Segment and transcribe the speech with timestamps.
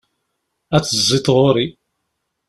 [0.75, 1.67] Ad d-tezziḍ ɣur-i.